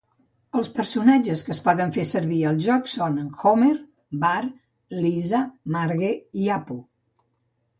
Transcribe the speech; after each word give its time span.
Els 0.59 0.69
personatges 0.77 1.43
que 1.49 1.53
es 1.55 1.59
poden 1.67 1.93
fer 1.97 2.05
servir 2.11 2.39
al 2.53 2.57
joc 2.67 2.89
són 2.93 3.19
Homer, 3.27 3.71
Bart, 4.25 4.57
Lisa, 5.05 5.43
Marge 5.77 6.11
i 6.47 6.53
Apu. 6.57 6.81